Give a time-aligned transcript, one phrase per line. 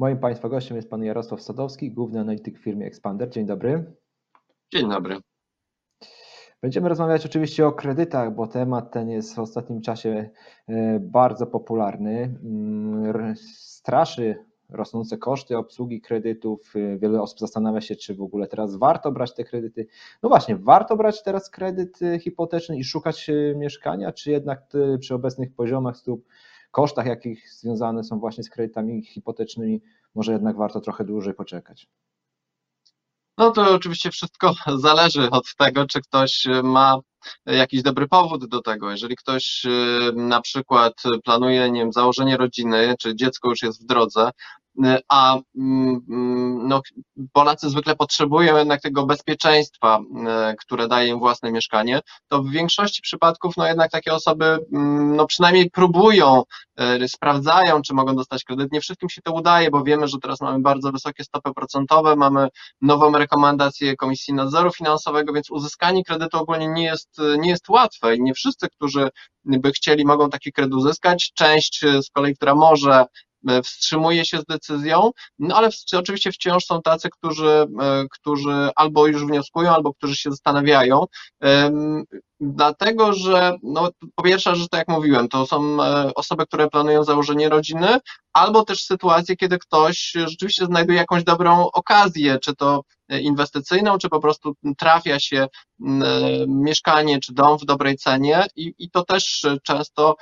[0.00, 3.30] Moim Państwa gościem jest Pan Jarosław Sadowski, główny analityk w firmie Expander.
[3.30, 3.84] Dzień dobry.
[4.72, 5.18] Dzień dobry.
[6.62, 10.30] Będziemy rozmawiać oczywiście o kredytach, bo temat ten jest w ostatnim czasie
[10.68, 12.38] e, bardzo popularny.
[12.44, 16.72] Mm, straszy rosnące koszty obsługi kredytów.
[16.76, 19.86] E, wiele osób zastanawia się, czy w ogóle teraz warto brać te kredyty.
[20.22, 24.62] No właśnie, warto brać teraz kredyt e, hipoteczny i szukać mieszkania, czy jednak
[25.00, 26.24] przy obecnych poziomach stóp
[26.70, 29.80] kosztach, jakich związane są właśnie z kredytami hipotecznymi,
[30.14, 31.88] może jednak warto trochę dłużej poczekać.
[33.38, 36.98] No to oczywiście wszystko zależy od tego, czy ktoś ma
[37.46, 38.90] jakiś dobry powód do tego.
[38.90, 43.86] Jeżeli ktoś y, na przykład planuje, nie wiem, założenie rodziny, czy dziecko już jest w
[43.86, 44.30] drodze,
[45.08, 46.00] a mm,
[46.68, 46.80] no,
[47.32, 53.02] Polacy zwykle potrzebują jednak tego bezpieczeństwa, e, które daje im własne mieszkanie, to w większości
[53.02, 56.42] przypadków no jednak takie osoby mm, no przynajmniej próbują,
[56.76, 58.72] e, sprawdzają, czy mogą dostać kredyt.
[58.72, 62.48] Nie wszystkim się to udaje, bo wiemy, że teraz mamy bardzo wysokie stopy procentowe, mamy
[62.80, 68.22] nową rekomendację Komisji Nadzoru Finansowego, więc uzyskanie kredytu ogólnie nie jest, nie jest łatwe i
[68.22, 69.08] nie wszyscy, którzy
[69.44, 71.32] by chcieli, mogą taki kredyt uzyskać.
[71.34, 73.04] Część z kolei, która może
[73.64, 77.48] wstrzymuje się z decyzją, no ale oczywiście wciąż są tacy, którzy,
[77.80, 81.04] e, którzy albo już wnioskują, albo którzy się zastanawiają.
[82.40, 87.04] Dlatego, że no, po pierwsze, że tak jak mówiłem, to są e, osoby, które planują
[87.04, 87.98] założenie rodziny,
[88.32, 92.82] albo też sytuacje, kiedy ktoś rzeczywiście znajduje jakąś dobrą okazję, czy to
[93.20, 95.46] inwestycyjną, czy po prostu trafia się
[96.48, 100.16] mieszkanie czy dom w dobrej cenie i, i to też często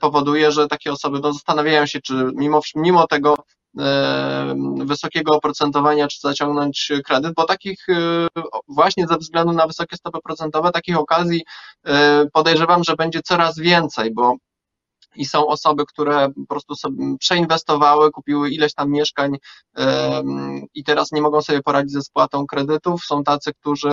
[0.00, 3.61] powoduje, że takie osoby no, zastanawiają się, czy mimo, mimo tego e,
[4.84, 8.28] wysokiego oprocentowania, czy zaciągnąć kredyt, bo takich e,
[8.68, 11.42] właśnie ze względu na wysokie stopy procentowe, takich okazji
[11.86, 14.36] e, podejrzewam, że będzie coraz więcej, bo
[15.16, 19.36] i są osoby, które po prostu sobie przeinwestowały, kupiły ileś tam mieszkań
[20.74, 23.04] i teraz nie mogą sobie poradzić ze spłatą kredytów.
[23.04, 23.92] Są tacy, którzy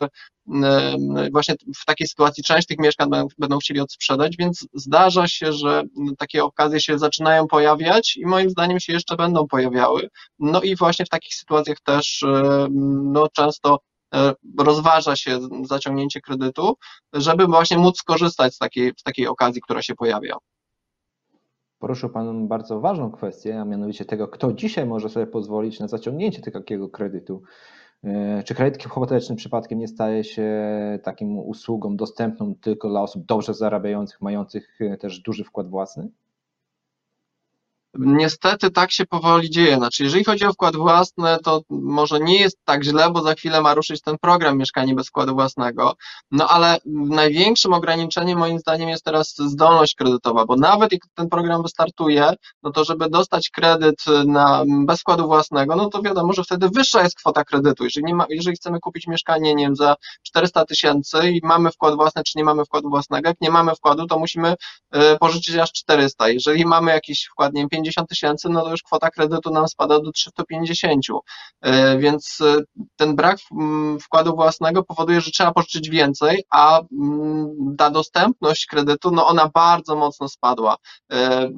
[1.31, 5.83] właśnie w takiej sytuacji część tych mieszkań będą chcieli odsprzedać, więc zdarza się, że
[6.17, 10.09] takie okazje się zaczynają pojawiać i moim zdaniem się jeszcze będą pojawiały.
[10.39, 12.25] No i właśnie w takich sytuacjach też
[13.03, 13.79] no, często
[14.13, 16.77] e, rozważa się zaciągnięcie kredytu,
[17.13, 20.35] żeby właśnie móc skorzystać z takiej, z takiej okazji, która się pojawia.
[21.79, 26.41] Poruszył Pan bardzo ważną kwestię, a mianowicie tego, kto dzisiaj może sobie pozwolić na zaciągnięcie
[26.41, 27.41] takiego kredytu.
[28.03, 30.49] E, czy kredyt hipoteczny przypadkiem nie staje się
[31.03, 36.09] takim usługą dostępną tylko dla osób dobrze zarabiających, mających e, też duży wkład własny?
[37.97, 39.75] Niestety tak się powoli dzieje.
[39.75, 43.61] Znaczy, jeżeli chodzi o wkład własny, to może nie jest tak źle, bo za chwilę
[43.61, 45.93] ma ruszyć ten program Mieszkanie bez wkładu własnego.
[46.31, 51.63] No ale największym ograniczeniem moim zdaniem jest teraz zdolność kredytowa, bo nawet jak ten program
[51.63, 52.33] wystartuje,
[52.63, 57.03] no to żeby dostać kredyt na, bez wkładu własnego, no to wiadomo, że wtedy wyższa
[57.03, 57.83] jest kwota kredytu.
[57.83, 61.95] Jeżeli, nie ma, jeżeli chcemy kupić mieszkanie, nie wiem, za 400 tysięcy i mamy wkład
[61.95, 64.55] własny, czy nie mamy wkładu własnego, jak nie mamy wkładu, to musimy
[64.95, 66.29] y, pożyczyć aż 400.
[66.29, 69.99] Jeżeli mamy jakiś wkład, nie wiem, 50 tysięcy, no to już kwota kredytu nam spada
[69.99, 71.05] do 350.
[71.61, 72.57] E, więc e,
[72.95, 79.11] ten brak mm, wkładu własnego powoduje, że trzeba pożyczyć więcej, a mm, ta dostępność kredytu,
[79.11, 80.75] no ona bardzo mocno spadła.
[81.11, 81.49] E,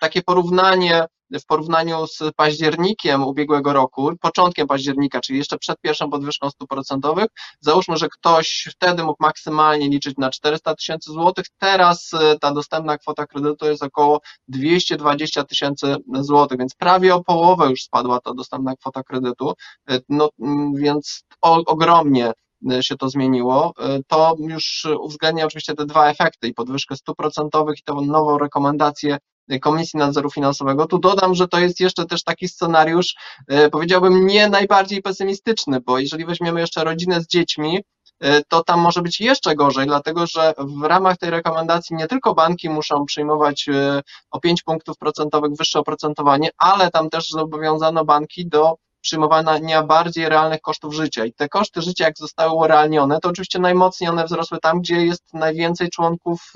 [0.00, 1.06] takie porównanie
[1.38, 7.26] w porównaniu z październikiem ubiegłego roku, początkiem października, czyli jeszcze przed pierwszą podwyżką stóp procentowych,
[7.60, 12.98] załóżmy, że ktoś wtedy mógł maksymalnie liczyć na 400 tysięcy złotych, teraz e, ta dostępna
[12.98, 18.76] kwota kredytu jest około 220 tysięcy złotych, więc prawie o połowę już spadła ta dostępna
[18.76, 19.52] kwota kredytu,
[19.90, 20.28] e, no
[20.74, 22.32] więc o, ogromnie
[22.72, 23.72] e, się to zmieniło,
[24.06, 29.18] to już uwzględnia oczywiście te dwa efekty, i podwyżkę stóp procentowych i tę nową rekomendację
[29.58, 30.86] Komisji Nadzoru Finansowego.
[30.86, 33.14] Tu dodam, że to jest jeszcze też taki scenariusz,
[33.48, 37.84] e, powiedziałbym, nie najbardziej pesymistyczny, bo jeżeli weźmiemy jeszcze rodzinę z dziećmi,
[38.20, 42.34] e, to tam może być jeszcze gorzej, dlatego że w ramach tej rekomendacji nie tylko
[42.34, 48.48] banki muszą przyjmować e, o 5 punktów procentowych wyższe oprocentowanie, ale tam też zobowiązano banki
[48.48, 51.24] do przyjmowania bardziej realnych kosztów życia.
[51.24, 55.34] I te koszty życia, jak zostały urealnione, to oczywiście najmocniej one wzrosły tam, gdzie jest
[55.34, 56.52] najwięcej członków,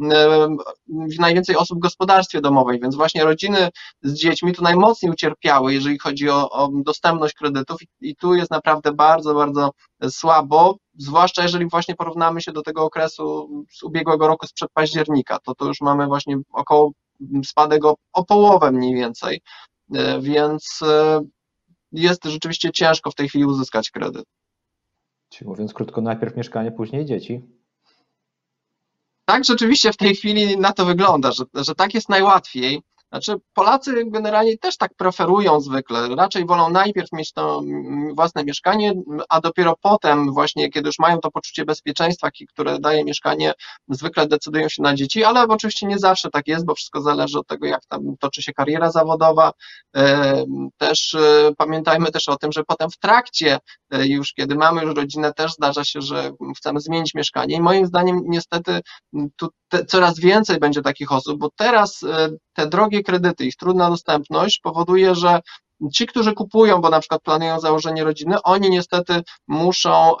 [0.00, 3.68] y, y, najwięcej osób w gospodarstwie domowej, więc właśnie rodziny
[4.02, 7.80] z dziećmi tu najmocniej ucierpiały, jeżeli chodzi o, o dostępność kredytów.
[8.00, 9.70] I, tu jest naprawdę bardzo, bardzo
[10.10, 15.54] słabo, zwłaszcza jeżeli właśnie porównamy się do tego okresu z ubiegłego roku, sprzed października, to
[15.54, 16.92] to już mamy właśnie około
[17.44, 19.40] spadek o, o połowę mniej więcej,
[19.94, 20.80] y, więc
[21.92, 24.24] jest rzeczywiście ciężko w tej chwili uzyskać kredyt.
[25.28, 27.42] Czyli mówiąc krótko, najpierw mieszkanie, później dzieci.
[29.24, 32.82] Tak, rzeczywiście w tej chwili na to wygląda, że, że tak jest najłatwiej.
[33.12, 36.08] Znaczy, Polacy generalnie też tak preferują zwykle.
[36.16, 37.62] Raczej wolą najpierw mieć to
[38.14, 38.92] własne mieszkanie,
[39.28, 43.52] a dopiero potem, właśnie kiedy już mają to poczucie bezpieczeństwa, które daje mieszkanie,
[43.88, 47.46] zwykle decydują się na dzieci, ale oczywiście nie zawsze tak jest, bo wszystko zależy od
[47.46, 49.52] tego, jak tam toczy się kariera zawodowa.
[50.78, 53.58] Też e, pamiętajmy też o tym, że potem w trakcie,
[53.90, 57.86] e, już kiedy mamy już rodzinę, też zdarza się, że chcemy zmienić mieszkanie i moim
[57.86, 58.80] zdaniem niestety
[59.36, 63.90] tu te, coraz więcej będzie takich osób, bo teraz e, te drogie kredyty, ich trudna
[63.90, 65.40] dostępność powoduje, że
[65.94, 70.12] ci, którzy kupują, bo na przykład planują założenie rodziny, oni niestety muszą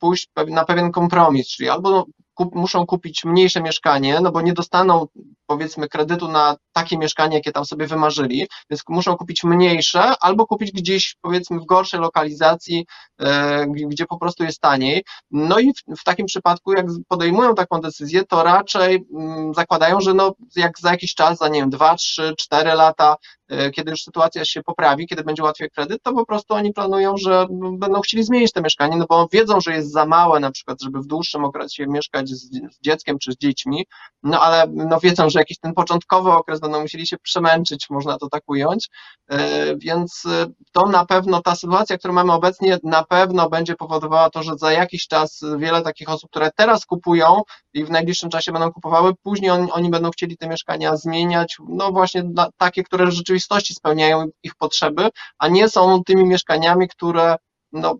[0.00, 2.06] pójść na pewien kompromis, czyli albo
[2.52, 5.06] muszą kupić mniejsze mieszkanie, no bo nie dostaną
[5.46, 10.72] powiedzmy kredytu na takie mieszkanie, jakie tam sobie wymarzyli, więc muszą kupić mniejsze albo kupić
[10.72, 12.86] gdzieś powiedzmy w gorszej lokalizacji,
[13.20, 15.04] e, gdzie po prostu jest taniej.
[15.30, 20.14] No i w, w, takim przypadku, jak podejmują taką decyzję, to raczej mm, zakładają, że
[20.14, 23.16] no jak za jakiś czas, za nie wiem, 2, 3, 4 lata,
[23.48, 27.16] e, kiedy już sytuacja się poprawi, kiedy będzie łatwiej kredyt, to po prostu oni planują,
[27.16, 30.82] że będą chcieli zmienić to mieszkanie, no bo wiedzą, że jest za małe na przykład,
[30.82, 32.50] żeby w dłuższym okresie mieszkać z,
[32.82, 33.86] dzieckiem czy z dziećmi,
[34.22, 38.28] no ale no wiedzą, że jakiś ten początkowy okres będą musieli się przemęczyć, można to
[38.28, 38.88] tak ująć,
[39.28, 44.30] e, więc e, to na pewno ta sytuacja, którą mamy obecnie, na pewno będzie powodowała
[44.30, 47.42] to, że za jakiś czas wiele takich osób, które teraz kupują
[47.74, 51.92] i w najbliższym czasie będą kupowały, później oni, oni będą chcieli te mieszkania zmieniać, no
[51.92, 52.24] właśnie
[52.56, 57.36] takie, które w rzeczywistości spełniają ich potrzeby, a nie są tymi mieszkaniami, które
[57.72, 57.98] no,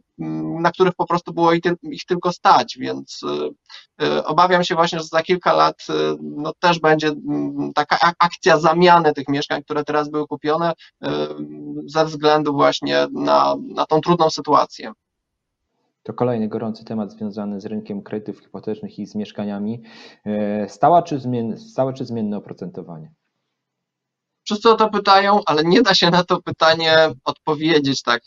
[0.61, 5.05] na których po prostu było ich tylko stać, więc y, y, obawiam się właśnie, że
[5.05, 10.11] za kilka lat y, no, też będzie mm, taka akcja zamiany tych mieszkań, które teraz
[10.11, 10.73] były kupione
[11.87, 14.93] ze względu właśnie na, na tą trudną sytuację.
[16.03, 19.83] To kolejny gorący temat związany z rynkiem kredytów hipotecznych i z mieszkaniami.
[20.25, 23.13] E, stałe czy, zmienne, stałe czy zmienne oprocentowanie?
[24.49, 28.23] Wszyscy o to pytają, ale nie da się na to pytanie odpowiedzieć tak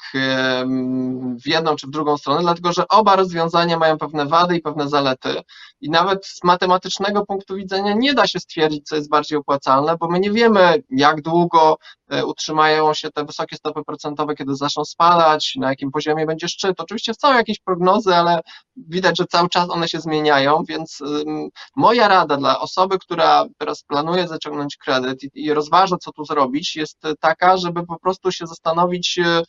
[1.44, 4.90] w jedną czy w drugą stronę, dlatego że oba rozwiązania mają pewne wady i pewne
[4.90, 5.42] zalety.
[5.82, 10.08] I nawet z matematycznego punktu widzenia nie da się stwierdzić, co jest bardziej opłacalne, bo
[10.08, 11.78] my nie wiemy, jak długo
[12.26, 16.80] utrzymają się te wysokie stopy procentowe, kiedy zaczną spadać, na jakim poziomie będzie szczyt.
[16.80, 18.40] Oczywiście są jakieś prognozy, ale
[18.76, 21.00] widać, że cały czas one się zmieniają, więc
[21.76, 26.98] moja rada dla osoby, która teraz planuje zaciągnąć kredyt i, rozważa, co tu zrobić, jest
[27.20, 29.44] taka, żeby po prostu się zastanowić, e,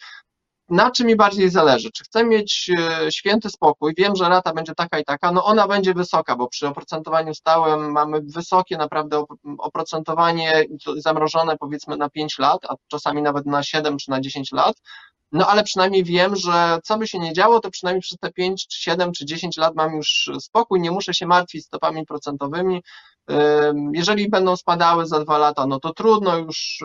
[0.72, 1.90] na czym mi bardziej zależy.
[1.90, 5.68] Czy chcę mieć e, święty spokój, wiem, że rata będzie taka i taka, no ona
[5.68, 9.24] będzie wysoka, bo przy oprocentowaniu stałym mamy wysokie naprawdę
[9.58, 10.64] oprocentowanie
[10.96, 14.76] zamrożone powiedzmy na 5 lat, a czasami nawet na 7 czy na 10 lat,
[15.32, 18.66] no ale przynajmniej wiem, że co by się nie działo, to przynajmniej przez te 5,
[18.70, 22.82] 7 czy 10 lat mam już spokój, nie muszę się martwić stopami procentowymi.
[23.92, 26.78] Jeżeli będą spadały za dwa lata, no to trudno już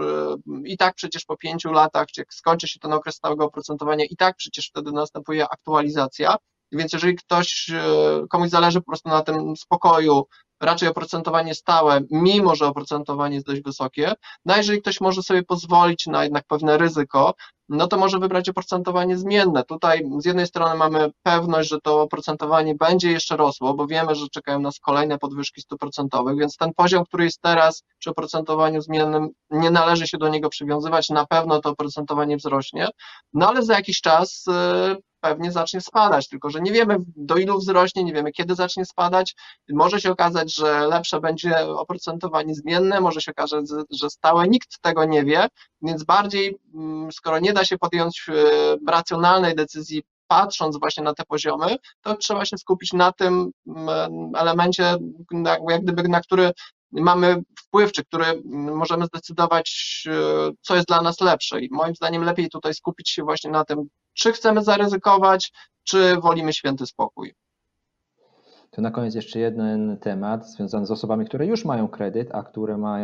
[0.65, 4.35] i tak przecież po pięciu latach, jak skończy się ten okres stałego oprocentowania, i tak
[4.35, 6.35] przecież wtedy następuje aktualizacja.
[6.71, 10.23] Więc jeżeli ktoś, e, komuś zależy po prostu na tym spokoju,
[10.61, 14.13] raczej oprocentowanie stałe, mimo że oprocentowanie jest dość wysokie.
[14.45, 17.33] No a jeżeli ktoś może sobie pozwolić na jednak pewne ryzyko,
[17.69, 19.63] no to może wybrać oprocentowanie zmienne.
[19.63, 24.27] Tutaj z jednej strony mamy pewność, że to oprocentowanie będzie jeszcze rosło, bo wiemy, że
[24.27, 29.29] czekają nas kolejne podwyżki stóp procentowych, więc ten poziom, który jest teraz przy oprocentowaniu zmiennym,
[29.49, 32.87] nie należy się do niego przywiązywać, na pewno to oprocentowanie wzrośnie,
[33.33, 34.51] no ale za jakiś czas y,
[35.21, 39.35] pewnie zacznie spadać, tylko że nie wiemy do ilu wzrośnie, nie wiemy kiedy zacznie spadać.
[39.69, 45.05] Może się okazać, że lepsze będzie oprocentowanie zmienne, może się okazać, że stałe, nikt tego
[45.05, 45.47] nie wie,
[45.81, 48.33] więc bardziej, mm, skoro nie da się podjąć e,
[48.87, 54.97] racjonalnej decyzji patrząc właśnie na te poziomy, to trzeba się skupić na tym mm, elemencie,
[55.69, 56.51] jak gdyby, na który
[56.91, 61.61] mamy wpływ, czy który możemy zdecydować, e, co jest dla nas lepsze.
[61.61, 65.51] I moim zdaniem lepiej tutaj skupić się właśnie na tym, czy chcemy zaryzykować,
[65.83, 67.33] czy wolimy święty spokój.
[68.71, 72.77] To na koniec jeszcze jeden temat związany z osobami, które już mają kredyt, a które,
[72.77, 72.99] ma,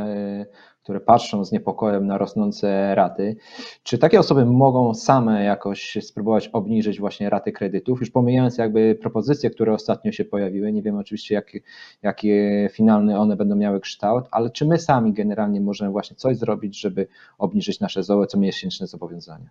[0.83, 3.35] które patrzą z niepokojem na rosnące raty.
[3.83, 7.99] Czy takie osoby mogą same jakoś spróbować obniżyć właśnie raty kredytów?
[7.99, 11.61] Już pomijając jakby propozycje, które ostatnio się pojawiły, nie wiem oczywiście jaki,
[12.01, 12.29] jaki
[12.71, 17.07] finalny one będą miały kształt, ale czy my sami generalnie możemy właśnie coś zrobić, żeby
[17.37, 19.49] obniżyć nasze comiesięczne zobowiązania?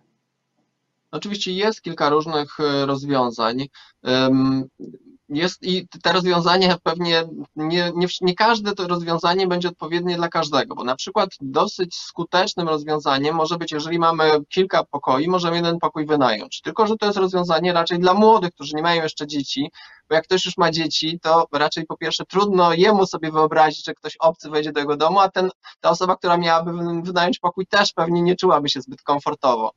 [1.11, 3.67] Oczywiście jest kilka różnych e, rozwiązań.
[5.33, 7.23] Jest i te rozwiązania pewnie
[7.55, 12.69] nie, nie, nie każde to rozwiązanie będzie odpowiednie dla każdego, bo na przykład dosyć skutecznym
[12.69, 16.61] rozwiązaniem może być, jeżeli mamy kilka pokoi, możemy jeden pokój wynająć.
[16.61, 19.71] Tylko, że to jest rozwiązanie raczej dla młodych, którzy nie mają jeszcze dzieci,
[20.09, 23.93] bo jak ktoś już ma dzieci, to raczej po pierwsze trudno jemu sobie wyobrazić, że
[23.93, 26.71] ktoś obcy wejdzie do jego domu, a ten, ta osoba, która miałaby
[27.03, 29.71] wynająć pokój też pewnie nie czułaby się zbyt komfortowo.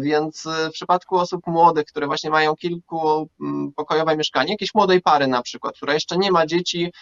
[0.00, 5.76] Więc w przypadku osób młodych, które właśnie mają kilkupokojowe mieszkanie, jakiejś młodej pary na przykład,
[5.76, 6.92] która jeszcze nie ma dzieci, Mm,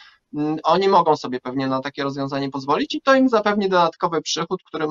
[0.62, 4.90] oni mogą sobie pewnie na takie rozwiązanie pozwolić i to im zapewni dodatkowy przychód, którym,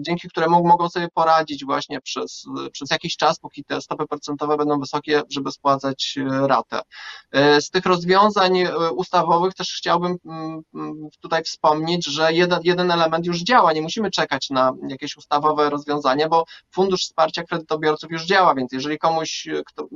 [0.00, 4.80] dzięki któremu mogą sobie poradzić właśnie przez, przez jakiś czas, póki te stopy procentowe będą
[4.80, 6.80] wysokie, żeby spłacać e, ratę.
[7.32, 12.90] E, z tych rozwiązań e, ustawowych też chciałbym mm, mm, tutaj wspomnieć, że jeden, jeden
[12.90, 18.24] element już działa, nie musimy czekać na jakieś ustawowe rozwiązanie, bo Fundusz Wsparcia Kredytobiorców już
[18.24, 19.48] działa, więc jeżeli komuś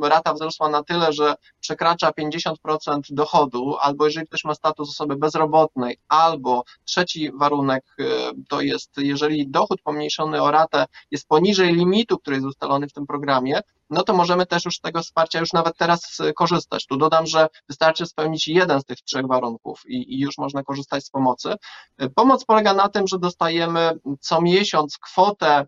[0.02, 5.98] rata wzrosła na tyle, że przekracza 50% dochodu, albo jeżeli ktoś ma status osoby bezrobotnej,
[6.08, 8.04] albo trzeci warunek y,
[8.48, 13.06] to jest, jeżeli dochód pomniejszony o ratę jest poniżej limitu, który jest ustalony w tym
[13.06, 16.86] programie, no to możemy też już z tego wsparcia już nawet teraz y, korzystać.
[16.86, 21.04] Tu dodam, że wystarczy spełnić jeden z tych trzech warunków i, i, już można korzystać
[21.04, 21.54] z pomocy.
[22.02, 25.66] Y, pomoc polega na tym, że dostajemy co miesiąc kwotę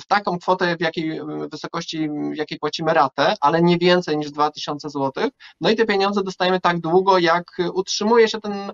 [0.00, 4.90] w taką kwotę, w jakiej wysokości, w jakiej płacimy ratę, ale nie więcej niż 2000
[4.90, 5.28] zł.
[5.60, 8.72] No i te pieniądze dostajemy tak długo, jak utrzymuje się ten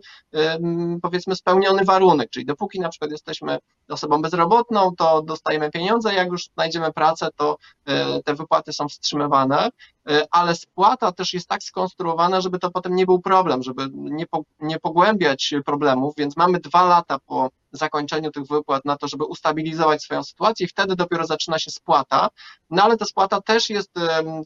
[1.02, 3.58] powiedzmy spełniony warunek, czyli dopóki na przykład jesteśmy
[3.88, 7.56] osobą bezrobotną, to dostajemy pieniądze, jak już znajdziemy pracę, to
[7.86, 9.68] e, te wypłaty są wstrzymywane,
[10.08, 14.26] e, ale spłata też jest tak skonstruowana, żeby to potem nie był problem, żeby nie,
[14.26, 19.24] po, nie pogłębiać problemów, więc mamy dwa lata po zakończeniu tych wypłat na to, żeby
[19.24, 22.28] ustabilizować swoją sytuację i wtedy dopiero zaczyna się spłata.
[22.70, 23.90] No ale ta spłata też jest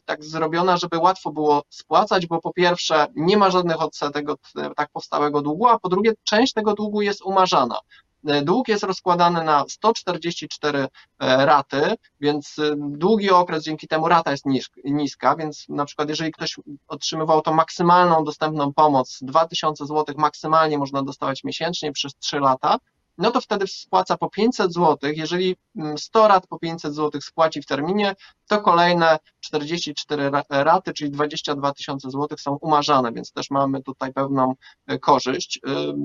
[0.05, 4.39] tak zrobiona, żeby łatwo było spłacać, bo po pierwsze nie ma żadnych odsetek od
[4.75, 7.79] tak powstałego długu, a po drugie część tego długu jest umarzana.
[8.27, 14.31] E, dług jest rozkładany na 144 e, raty, więc e, długi okres, dzięki temu rata
[14.31, 14.45] jest
[14.85, 16.55] niska, więc na przykład jeżeli ktoś
[16.87, 22.77] otrzymywał tą maksymalną dostępną pomoc, 2000 zł maksymalnie można dostawać miesięcznie przez 3 lata,
[23.17, 25.11] no to wtedy spłaca po 500 zł.
[25.15, 25.55] Jeżeli
[25.97, 28.15] 100 mm, rat po 500 zł spłaci w terminie,
[28.47, 34.53] to kolejne 44 raty, czyli 22 tysiące złotych są umarzane, więc też mamy tutaj pewną
[35.01, 35.59] korzyść.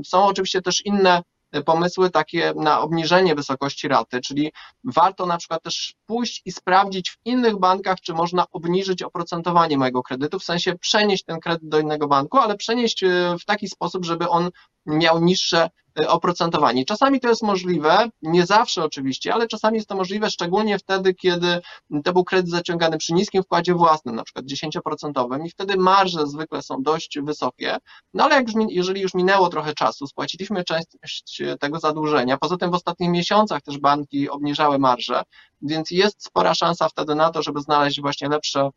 [0.04, 1.22] Są oczywiście też inne
[1.64, 4.52] pomysły takie na obniżenie wysokości raty, czyli
[4.84, 10.02] warto na przykład też pójść i sprawdzić w innych bankach, czy można obniżyć oprocentowanie mojego
[10.02, 14.04] kredytu, w sensie przenieść ten kredyt do innego banku, ale przenieść e, w taki sposób,
[14.04, 14.50] żeby on
[14.86, 15.70] miał niższe
[16.00, 16.84] e, oprocentowanie.
[16.84, 21.60] Czasami to jest możliwe, nie zawsze oczywiście, ale czasami jest to możliwe, szczególnie wtedy, kiedy
[22.04, 26.62] to był kredyt zaciągany przy niskim wkładzie własnym, na przykład 10% i wtedy marże zwykle
[26.62, 27.76] są dość wysokie,
[28.14, 32.70] no ale jak już, jeżeli już minęło trochę czasu, spłaciliśmy część tego zadłużenia, poza tym
[32.70, 35.22] w ostatnich miesiącach też banki obniżały marże,
[35.62, 38.70] więc jest spora szansa wtedy na to, żeby znaleźć właśnie lepsze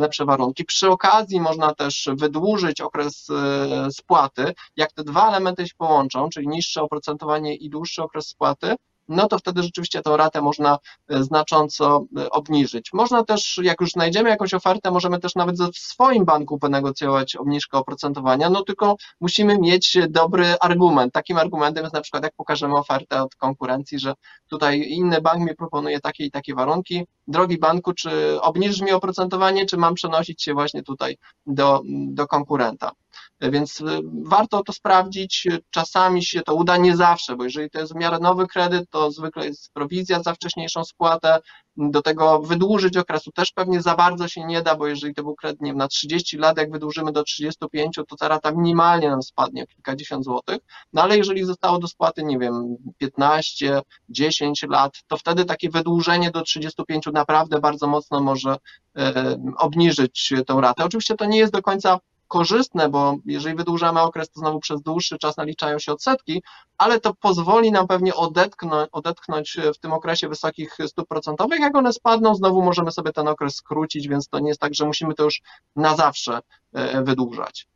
[0.00, 0.64] lepsze warunki.
[0.64, 4.54] Przy okazji można też wydłużyć okres e, spłaty.
[4.76, 8.74] Jak te dwa elementy się połączą, czyli niższe oprocentowanie i dłuższy okres spłaty,
[9.08, 10.78] no to wtedy rzeczywiście tę ratę można
[11.08, 12.92] e, znacząco obniżyć.
[12.92, 17.78] Można też, jak już znajdziemy jakąś ofertę, możemy też nawet w swoim banku wynegocjować obniżkę
[17.78, 21.12] oprocentowania, no tylko musimy mieć dobry argument.
[21.12, 24.14] Takim argumentem jest na przykład, jak pokażemy ofertę od konkurencji, że
[24.48, 29.66] tutaj inny bank mi proponuje takie i takie warunki, drogi banku, czy obniżysz mi oprocentowanie,
[29.66, 31.16] czy mam przenosić się właśnie tutaj
[31.46, 32.92] do, do konkurenta.
[33.40, 33.84] Więc y,
[34.24, 35.48] warto to sprawdzić.
[35.70, 39.10] Czasami się to uda, nie zawsze, bo jeżeli to jest w miarę nowy kredyt, to
[39.10, 41.38] zwykle jest prowizja za wcześniejszą spłatę.
[41.76, 45.34] Do tego wydłużyć okresu też pewnie za bardzo się nie da, bo jeżeli to był
[45.34, 49.22] kredyt nie wiem, na 30 lat, jak wydłużymy do 35, to ta rata minimalnie nam
[49.22, 50.58] spadnie kilkadziesiąt złotych.
[50.92, 56.30] No ale jeżeli zostało do spłaty, nie wiem, 15, 10 lat, to wtedy takie wydłużenie
[56.30, 58.56] do 35 naprawdę bardzo mocno może
[58.96, 60.84] e, obniżyć tę ratę.
[60.84, 61.98] Oczywiście to nie jest do końca
[62.30, 66.42] korzystne, bo jeżeli wydłużamy okres, to znowu przez dłuższy czas naliczają się odsetki,
[66.78, 71.60] ale to pozwoli nam pewnie odetchnąć, odetchnąć w tym okresie wysokich stóp procentowych.
[71.60, 74.86] Jak one spadną, znowu możemy sobie ten okres skrócić, więc to nie jest tak, że
[74.86, 75.40] musimy to już
[75.76, 76.38] na zawsze
[76.72, 77.68] e, wydłużać.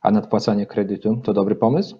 [0.00, 1.98] A nadpłacanie kredytu to dobry pomysł?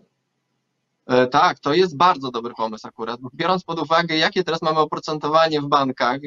[1.06, 3.20] E, tak, to jest bardzo dobry pomysł akurat.
[3.34, 6.18] Biorąc pod uwagę, jakie teraz mamy oprocentowanie w bankach,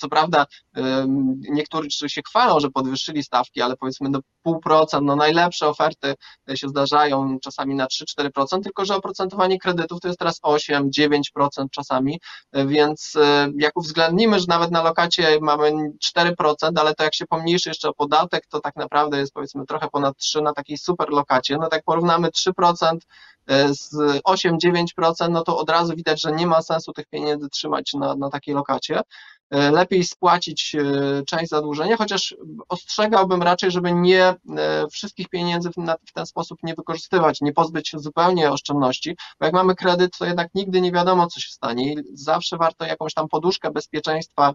[0.00, 0.46] co prawda
[1.50, 6.14] niektórzy się chwalą, że podwyższyli stawki, ale powiedzmy do pół procent, no najlepsze oferty
[6.54, 11.20] się zdarzają czasami na 3-4%, tylko że oprocentowanie kredytów to jest teraz 8-9%
[11.70, 12.20] czasami,
[12.52, 15.72] więc e, jak uwzględnimy, że nawet na lokacie mamy
[16.16, 19.88] 4%, ale to jak się pomniejszy jeszcze o podatek, to tak naprawdę jest powiedzmy trochę
[19.88, 23.31] ponad 3 na takiej super lokacie, no tak porównamy 3% E,
[23.70, 23.92] z
[24.28, 28.30] 8-9%, no to od razu widać, że nie ma sensu tych pieniędzy trzymać na, na
[28.30, 29.00] takiej lokacie.
[29.52, 32.36] E, lepiej spłacić e, część zadłużenia, chociaż
[32.68, 34.36] ostrzegałbym raczej, żeby nie e,
[34.92, 35.70] wszystkich pieniędzy
[36.08, 40.26] w ten sposób nie wykorzystywać, nie pozbyć się zupełnie oszczędności, bo jak mamy kredyt, to
[40.26, 44.54] jednak nigdy nie wiadomo, co się stanie i zawsze warto jakąś tam poduszkę bezpieczeństwa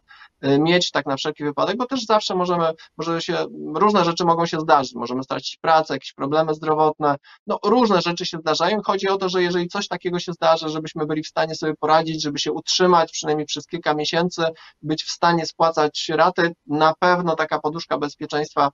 [0.59, 4.59] mieć tak na wszelki wypadek, bo też zawsze możemy, może się, różne rzeczy mogą się
[4.59, 7.15] zdarzyć, możemy stracić pracę, jakieś problemy zdrowotne,
[7.47, 11.05] no różne rzeczy się zdarzają, chodzi o to, że jeżeli coś takiego się zdarzy, żebyśmy
[11.05, 14.43] byli w stanie sobie poradzić, żeby się utrzymać przynajmniej przez kilka miesięcy,
[14.87, 18.71] być w stanie spłacać raty, na pewno taka poduszka bezpieczeństwa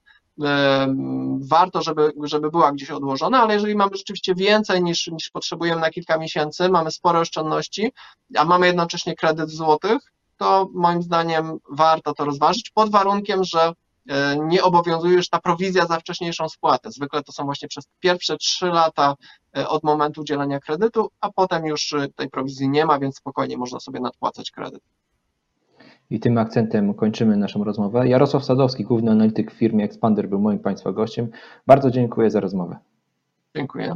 [1.39, 5.89] warto, żeby, żeby była gdzieś odłożona, ale jeżeli mamy rzeczywiście więcej niż, niż potrzebujemy na
[5.89, 7.91] kilka miesięcy, mamy spore oszczędności,
[8.37, 9.97] a mamy jednocześnie kredyt w złotych,
[10.37, 13.73] to moim zdaniem warto to rozważyć pod warunkiem, że
[14.09, 16.91] e, nie obowiązuje już ta prowizja za wcześniejszą spłatę.
[16.91, 19.15] Zwykle to są właśnie przez pierwsze trzy lata
[19.57, 23.57] e, od momentu udzielenia kredytu, a potem już e, tej prowizji nie ma, więc spokojnie
[23.57, 24.83] można sobie nadpłacać kredyt.
[26.13, 28.07] I tym akcentem kończymy naszą rozmowę.
[28.07, 31.29] Jarosław Sadowski, główny analityk w firmie Expander, był moim Państwa gościem.
[31.67, 32.77] Bardzo dziękuję za rozmowę.
[33.55, 33.95] Dziękuję.